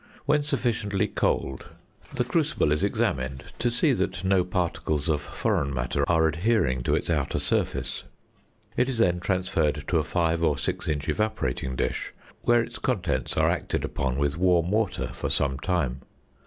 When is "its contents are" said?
12.63-13.47